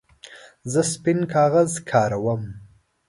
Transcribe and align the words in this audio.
زه 0.71 0.81
سپین 0.91 1.19
کاغذ 1.33 1.71
کاروم. 1.89 2.43